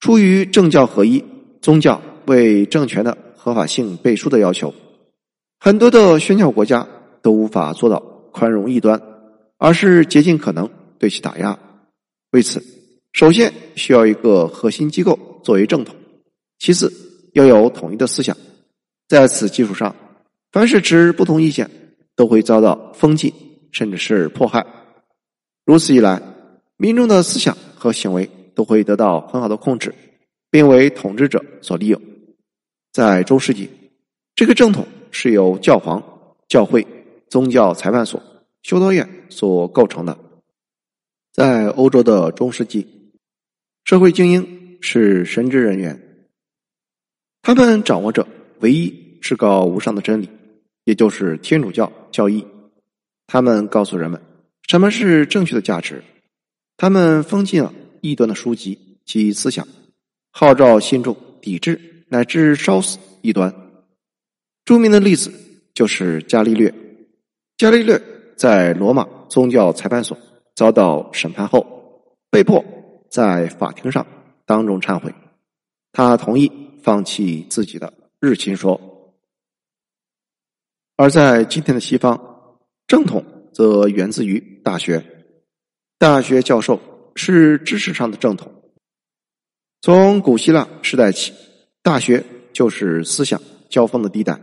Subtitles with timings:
[0.00, 1.22] 出于政教合一、
[1.60, 4.74] 宗教为政权的合法性背书的要求，
[5.58, 6.88] 很多的宣教国家
[7.22, 8.00] 都无法做到
[8.32, 9.00] 宽容异端，
[9.58, 10.68] 而是竭尽可能
[10.98, 11.58] 对其打压。
[12.30, 12.64] 为此，
[13.12, 15.94] 首先需要一个核心机构作为正统，
[16.58, 16.90] 其次
[17.34, 18.34] 要有统一的思想，
[19.06, 19.94] 在此基础上，
[20.50, 21.70] 凡是持不同意见，
[22.16, 23.32] 都会遭到封禁，
[23.70, 24.64] 甚至是迫害。
[25.66, 26.22] 如此一来，
[26.78, 28.30] 民众的思想和行为
[28.60, 29.94] 都会得到很好的控制，
[30.50, 31.98] 并为统治者所利用。
[32.92, 33.70] 在中世纪，
[34.34, 36.02] 这个正统是由教皇、
[36.46, 36.86] 教会、
[37.30, 38.22] 宗教裁判所、
[38.62, 40.18] 修道院所构成的。
[41.32, 42.86] 在欧洲的中世纪，
[43.84, 46.26] 社会精英是神职人员，
[47.40, 48.90] 他们掌握着唯一
[49.22, 50.28] 至高无上的真理，
[50.84, 52.46] 也就是天主教教义。
[53.26, 54.20] 他们告诉人们。
[54.68, 56.04] 什么是正确的价值？
[56.76, 59.66] 他们封禁了异端的书籍及思想，
[60.30, 63.54] 号召信众抵制乃至烧死异端。
[64.64, 65.32] 著名的例子
[65.74, 66.72] 就是伽利略。
[67.56, 68.00] 伽利略
[68.36, 70.16] 在罗马宗教裁判所
[70.54, 72.64] 遭到审判后，被迫
[73.10, 74.06] 在法庭上
[74.46, 75.14] 当众忏悔，
[75.92, 76.50] 他同意
[76.82, 78.80] 放弃自己的日心说。
[80.96, 82.20] 而在今天的西方，
[82.86, 83.24] 正统。
[83.52, 85.04] 则源自于大学，
[85.98, 86.80] 大学教授
[87.14, 88.52] 是知识上的正统。
[89.82, 91.32] 从古希腊时代起，
[91.82, 94.40] 大学就是思想交锋的地带，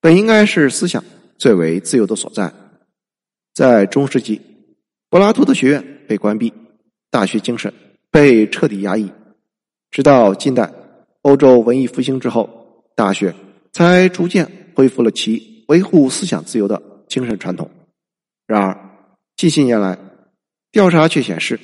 [0.00, 1.02] 本应该是思想
[1.38, 2.52] 最为自由的所在。
[3.54, 4.40] 在中世纪，
[5.08, 6.52] 柏拉图的学院被关闭，
[7.10, 7.72] 大学精神
[8.10, 9.10] 被彻底压抑。
[9.90, 10.72] 直到近代
[11.22, 13.34] 欧洲文艺复兴之后，大学
[13.72, 17.70] 才逐渐恢复了其维护思想自由的精神传统。
[18.46, 18.78] 然而，
[19.36, 19.98] 近些年来，
[20.70, 21.60] 调查却显示，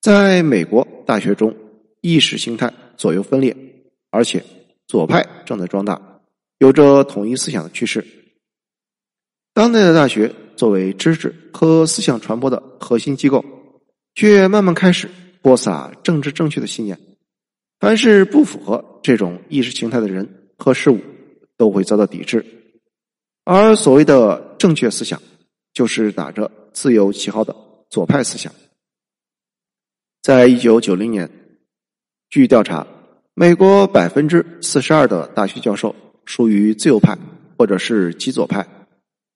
[0.00, 1.54] 在美国大学中，
[2.00, 3.56] 意识形态左右分裂，
[4.10, 4.44] 而且
[4.86, 6.20] 左派正在壮大，
[6.58, 8.04] 有着统一思想的趋势。
[9.52, 13.44] 当代的大学作为知识和思想传播的核心机构，
[14.14, 15.08] 却慢慢开始
[15.42, 16.98] 播撒政治正确的信念。
[17.80, 21.00] 凡是不符合这种意识形态的人和事物，
[21.56, 22.44] 都会遭到抵制。
[23.44, 25.20] 而所谓的正确思想。
[25.74, 27.54] 就是打着自由旗号的
[27.88, 28.52] 左派思想。
[30.28, 31.26] 在一九九零年，
[32.28, 32.86] 据调查，
[33.32, 35.96] 美国百分之四十二的大学教授
[36.26, 37.16] 属于自由派
[37.56, 38.66] 或者是极左派，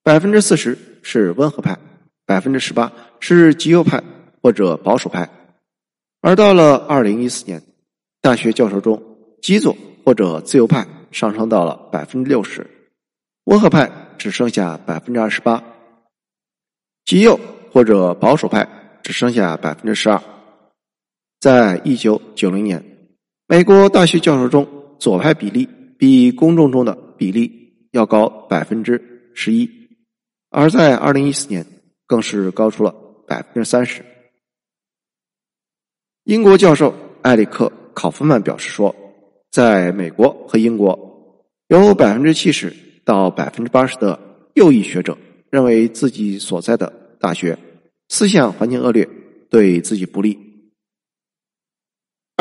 [0.03, 1.78] 百分之四十是温和派，
[2.26, 4.04] 百分之十八是极右派
[4.42, 5.26] 或者保守派。
[6.20, 7.62] 而到了二零一四年，
[8.20, 9.03] 大学教授中
[9.41, 9.74] 极左
[10.04, 12.66] 或者自由派上升到了百分之六十，
[13.44, 15.64] 温和派只剩下百分之二十八。
[17.06, 17.41] 极右
[17.72, 18.69] 或者保守派
[19.03, 20.22] 只剩下百分之十二。
[21.42, 22.80] 在一九九零年，
[23.48, 24.64] 美国大学教授中
[25.00, 27.50] 左派比例比公众中的比例
[27.91, 29.69] 要高百分之十一，
[30.50, 31.66] 而在二零一四年
[32.06, 32.94] 更是高出了
[33.26, 34.04] 百分之三十。
[36.22, 38.94] 英国教授埃里克·考夫曼表示说，
[39.50, 40.97] 在美国和英国，
[41.66, 42.72] 有百分之七十
[43.04, 44.16] 到百分之八十的
[44.54, 45.19] 右翼学者。
[45.50, 47.59] 认为自己所在的大学
[48.09, 49.09] 思想环境恶劣，
[49.50, 50.52] 对自己不利。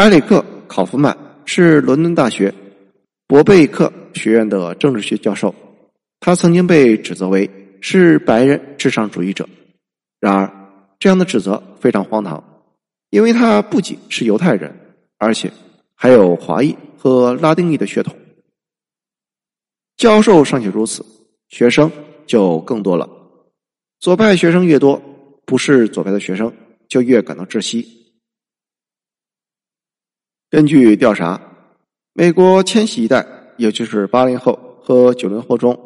[0.01, 2.51] 埃里克·考夫曼是伦敦大学
[3.27, 5.53] 伯贝克学院的政治学教授，
[6.19, 7.47] 他曾经被指责为
[7.81, 9.47] 是白人至上主义者。
[10.19, 10.51] 然而，
[10.97, 12.43] 这样的指责非常荒唐，
[13.11, 14.75] 因为他不仅是犹太人，
[15.19, 15.51] 而且
[15.93, 18.15] 还有华裔和拉丁裔的血统。
[19.97, 21.05] 教授尚且如此，
[21.49, 21.91] 学生。
[22.25, 23.07] 就更多了，
[23.99, 24.99] 左派学生越多，
[25.45, 26.51] 不是左派的学生
[26.87, 28.00] 就越感到窒息。
[30.51, 31.39] 根据调查，
[32.11, 33.25] 美国千禧一代，
[33.55, 35.79] 也就是八零后和九零后中，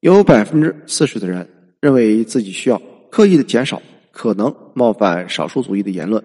[0.00, 1.48] 有百分之四十的人
[1.80, 6.24] 认为自己需要刻意的减少可能冒犯少数族裔的言论，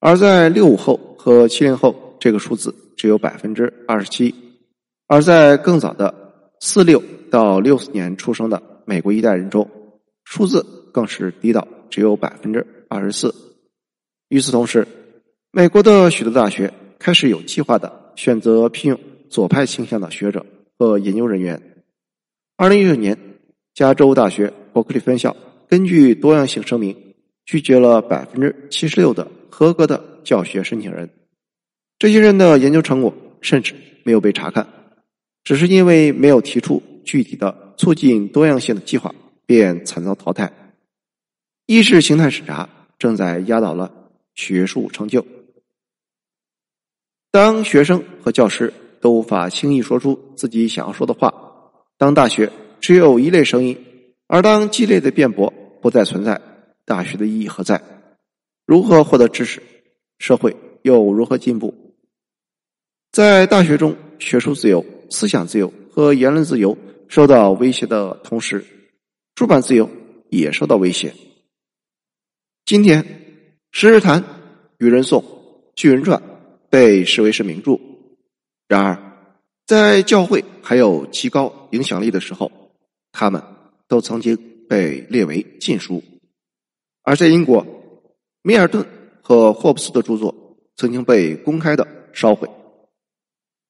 [0.00, 4.34] 而在六五后和七零后，这个数字只有百分之二十七，
[5.08, 6.14] 而在更早的。
[6.60, 9.66] 四六到六四年出生的美国一代人中，
[10.24, 13.34] 数字更是低到只有百分之二十四。
[14.28, 14.86] 与此同时，
[15.56, 19.00] 美国的许多大学开始有计划的选择聘用
[19.30, 20.44] 左派倾向的学者
[20.78, 21.58] 和研究人员。
[22.58, 23.16] 二零一九年，
[23.72, 25.34] 加州大学伯克利分校
[25.66, 26.94] 根据多样性声明
[27.46, 31.08] 拒绝了百分之七十六的合格的教学申请人。
[31.98, 33.74] 这些人的研究成果甚至
[34.04, 34.68] 没有被查看。
[35.42, 39.14] 只是因为没有提出具体的促进多样性的计划，
[39.46, 40.52] 便惨遭淘汰。
[41.64, 42.68] 意识形态审查
[42.98, 43.90] 正在压倒了
[44.34, 45.24] 学术成就。
[47.36, 51.34] 当学生和教师都无法轻易说出自己想要说的话，
[51.98, 52.50] 当大学
[52.80, 53.76] 只有一类声音，
[54.26, 55.52] 而当激烈的辩驳
[55.82, 56.40] 不再存在，
[56.86, 57.82] 大学的意义何在？
[58.64, 59.62] 如何获得知识？
[60.18, 61.74] 社会又如何进步？
[63.12, 66.74] 在大学中，学术自由、思想自由和言论自由
[67.06, 68.64] 受到威胁的同时，
[69.34, 69.90] 出版自由
[70.30, 71.12] 也受到威胁。
[72.64, 73.02] 今天，
[73.72, 74.22] 《十日谈》
[74.78, 75.20] 《愚人颂》
[75.74, 76.18] 《巨人传》
[76.70, 77.78] 被视为是名著。
[78.68, 78.98] 然而，
[79.66, 82.50] 在教会还有极高影响力的时候，
[83.12, 83.42] 他们
[83.88, 84.36] 都曾经
[84.68, 86.02] 被列为禁书。
[87.02, 87.64] 而在英国，
[88.42, 88.84] 米尔顿
[89.22, 90.34] 和霍布斯的著作
[90.76, 92.48] 曾经被公开的烧毁。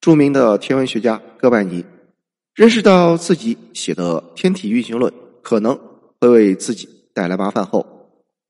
[0.01, 1.85] 著名的天文学家哥白尼
[2.55, 5.13] 认识到自己写的《天体运行论》
[5.43, 5.79] 可能
[6.21, 7.85] 会为自己带来麻烦后。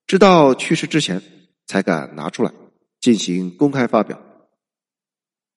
[0.06, 1.20] 直到去世之前，
[1.66, 2.52] 才敢拿出来
[3.00, 4.20] 进行公开发表。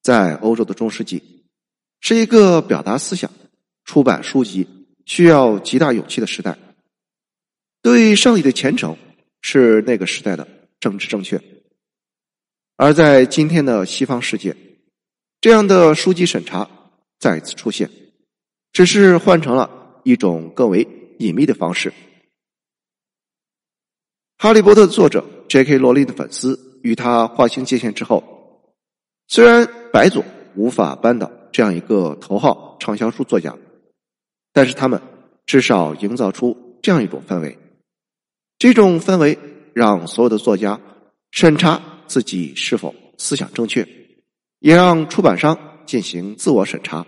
[0.02, 1.44] 在欧洲的中世纪，
[2.00, 3.30] 是一个表达思想、
[3.84, 4.68] 出版书籍
[5.06, 6.58] 需要极大勇气的时代。
[7.82, 8.98] 对上帝的虔诚
[9.42, 10.48] 是那个时代的
[10.80, 11.42] 政治正确。
[12.76, 14.56] 而在今天的西方世界，
[15.42, 16.70] 这样的书籍审查
[17.20, 17.90] 再次出现，
[18.72, 20.88] 只是换成了一种更为
[21.20, 21.94] 隐秘的方式。
[24.38, 25.78] 哈利波特的作者 J.K.
[25.78, 28.74] 罗琳的粉丝与他划清界限之后，
[29.28, 30.24] 虽然白左
[30.56, 33.56] 无法扳倒这样一个头号畅销书作家，
[34.54, 35.02] 但是他们
[35.46, 37.58] 至少营造出这样一种氛围。
[38.58, 39.38] 这种氛围
[39.74, 40.80] 让所有的作家
[41.32, 43.88] 审查自己是否思想正确，
[44.60, 47.08] 也让出版商进行自我审查，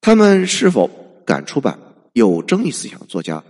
[0.00, 0.88] 他们是否
[1.26, 1.78] 敢出版
[2.12, 3.42] 有争议思想的作家。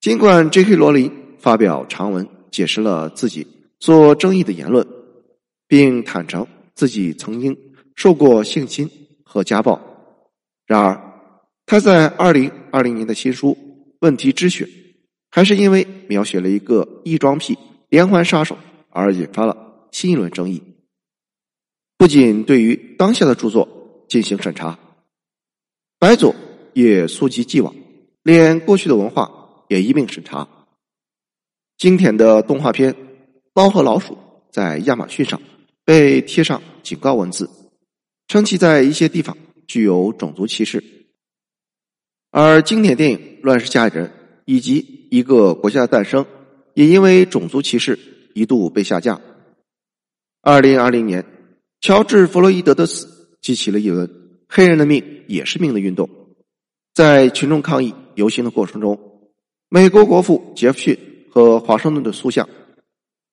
[0.00, 0.76] 尽管 J.K.
[0.76, 3.46] 罗琳发表长文解释了自己
[3.80, 4.86] 做争议的言论，
[5.74, 7.58] 并坦诚自己曾经
[7.96, 8.88] 受过性侵
[9.24, 9.80] 和家暴，
[10.66, 11.02] 然而
[11.66, 13.50] 他在二零二零年的新书
[13.98, 14.68] 《问题之选》
[15.32, 18.56] 还是因为描写了一个异装癖连环杀手
[18.90, 20.62] 而引发了新一轮争议。
[21.98, 24.78] 不仅对于当下的著作进行审查，
[25.98, 26.32] 白左
[26.72, 27.74] 也溯及既往，
[28.22, 29.40] 连过去的文化。
[29.68, 30.46] 也一并审查。
[31.78, 32.92] 经典的动画片
[33.54, 34.14] 《猫和老鼠》
[34.52, 35.40] 在亚马逊上
[35.84, 37.48] 被贴上警告文字，
[38.28, 39.36] 称其在一些地方
[39.66, 40.82] 具有种族歧视。
[42.30, 44.06] 而经典电影《乱世佳人》
[44.44, 46.24] 以及《一个国家的诞生》
[46.74, 47.98] 也因为种族歧视
[48.34, 49.20] 一度被下架。
[50.42, 51.24] 二零二零年，
[51.80, 54.10] 乔治·弗洛伊德的死激起了一轮
[54.48, 56.08] “黑人的命也是命”的运动，
[56.92, 58.98] 在群众抗议游行的过程中。
[59.68, 60.98] 美国国父杰弗逊
[61.30, 62.48] 和华盛顿的塑像、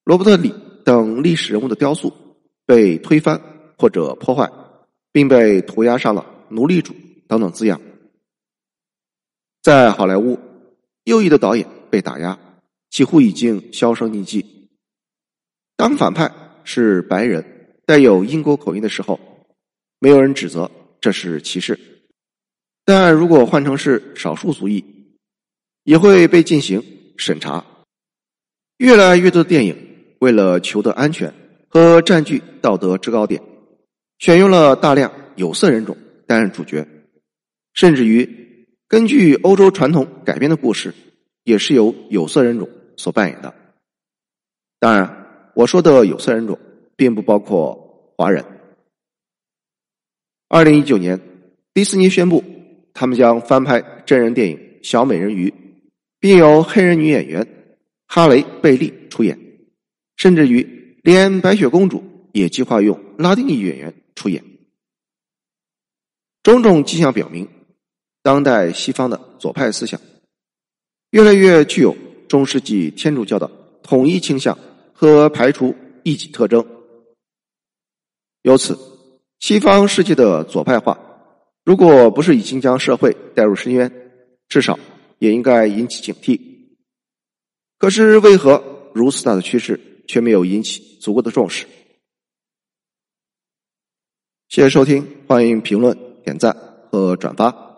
[0.03, 0.53] 罗伯特里
[0.83, 2.13] 等历史人物的雕塑
[2.65, 3.41] 被推翻
[3.77, 4.51] 或者破坏，
[5.11, 6.95] 并被涂鸦上了“奴隶主”
[7.27, 7.81] 等等字样。
[9.61, 10.39] 在好莱坞，
[11.03, 12.39] 右翼的导演被打压，
[12.89, 14.69] 几乎已经销声匿迹。
[15.75, 16.31] 当反派
[16.63, 19.19] 是白人、带有英国口音的时候，
[19.99, 20.69] 没有人指责
[20.99, 21.75] 这是歧视；
[22.85, 24.83] 但如果换成是少数族裔，
[25.83, 26.83] 也会被进行
[27.17, 27.65] 审查。
[28.77, 31.31] 越来越多的电影为了求得安全
[31.71, 33.41] 和占据道德制高点，
[34.19, 35.95] 选用了大量有色人种
[36.27, 36.85] 担任主角，
[37.73, 40.93] 甚至于根据欧洲传统改编的故事，
[41.45, 42.67] 也是由有色人种
[42.97, 43.55] 所扮演的。
[44.79, 46.59] 当然，我说的有色人种
[46.97, 48.43] 并不包括华人。
[50.49, 51.17] 二零一九年，
[51.73, 52.43] 迪士尼宣布，
[52.93, 55.49] 他们将翻拍真人电影《小美人鱼》。
[56.19, 57.47] 并由黑人女演员
[58.05, 59.39] 哈雷·贝利出演，
[60.17, 64.43] 甚至于连白雪公主也计划用拉丁裔演员出演。
[66.43, 67.47] 种种迹象表明，
[68.23, 69.99] 当代西方的左派思想
[71.11, 71.95] 越来越具有
[72.27, 73.49] 中世纪天主教的
[73.83, 74.57] 统一倾向
[74.93, 76.65] 和排除异己特征。
[78.43, 78.77] 由此，
[79.39, 80.97] 西方世界的左派化，
[81.63, 83.91] 如果不是已经将社会带入深渊，
[84.47, 84.79] 至少。
[85.21, 86.41] 也应该引起警惕。
[87.77, 89.79] 可是，为何如此大的趋势
[90.11, 91.65] 却没有引起足够的重视？
[94.49, 96.53] 谢谢收听，欢迎评论、点赞
[96.91, 97.70] 和转发。